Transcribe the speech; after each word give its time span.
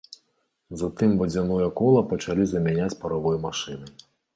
Затым 0.83 1.13
вадзяное 1.21 1.69
кола 1.83 2.03
пачалі 2.15 2.43
замяняць 2.57 2.93
паравой 3.05 3.43
машынай. 3.49 3.99